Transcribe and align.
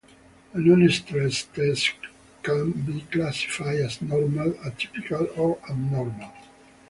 A 0.53 0.57
nonstress 0.57 1.43
test 1.53 1.91
can 2.41 2.71
be 2.71 3.01
classified 3.01 3.81
as 3.81 4.01
normal, 4.01 4.49
atypical, 4.65 5.27
or 5.37 5.59
abnormal. 5.69 6.31